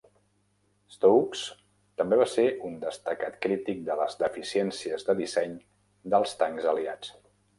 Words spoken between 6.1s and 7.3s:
dels tancs aliats.